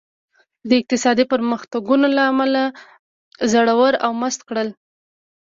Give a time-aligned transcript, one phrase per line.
[0.69, 2.63] د اقتصادي پرمختګونو له امله
[3.51, 4.69] زړور او مست کړل.